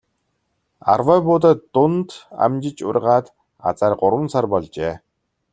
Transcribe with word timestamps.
Арвай 0.91 1.19
буудай 1.27 1.55
дунд 1.73 2.09
амжиж 2.43 2.75
ургаад 2.89 3.25
азаар 3.67 3.93
гурван 4.01 4.27
сар 4.33 4.45
болжээ. 4.53 4.93